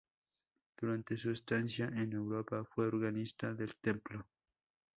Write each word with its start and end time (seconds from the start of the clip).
Durante 0.75 1.15
su 1.15 1.29
estancia 1.29 1.85
en 1.85 2.13
Europa 2.13 2.65
fue 2.65 2.87
organista 2.87 3.53
del 3.53 3.75
templo 3.75 4.17
St. 4.21 4.29